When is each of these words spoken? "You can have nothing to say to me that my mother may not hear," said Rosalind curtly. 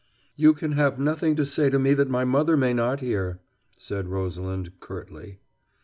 "You 0.35 0.55
can 0.55 0.71
have 0.71 0.97
nothing 0.97 1.35
to 1.35 1.45
say 1.45 1.69
to 1.69 1.77
me 1.77 1.93
that 1.93 2.09
my 2.09 2.25
mother 2.25 2.57
may 2.57 2.73
not 2.73 3.01
hear," 3.01 3.39
said 3.77 4.07
Rosalind 4.07 4.79
curtly. 4.79 5.37